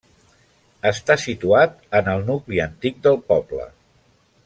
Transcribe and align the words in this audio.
Està 0.91 1.17
situat 1.25 1.77
en 1.99 2.11
el 2.17 2.25
nucli 2.33 2.65
antic 2.67 3.01
del 3.09 3.21
poble. 3.31 3.73